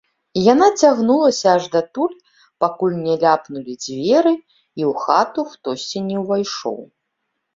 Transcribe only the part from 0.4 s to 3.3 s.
Яна цягнулася аж датуль, пакуль не